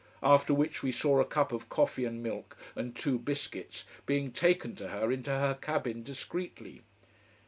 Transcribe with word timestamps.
After 0.23 0.51
which 0.51 0.81
we 0.81 0.91
saw 0.91 1.19
a 1.19 1.25
cup 1.25 1.51
of 1.51 1.69
coffee 1.69 2.05
and 2.05 2.23
milk 2.23 2.57
and 2.75 2.95
two 2.95 3.19
biscuits 3.19 3.85
being 4.07 4.31
taken 4.31 4.75
to 4.77 4.87
her 4.87 5.11
into 5.11 5.29
her 5.29 5.53
cabin, 5.61 6.01
discreetly. 6.01 6.81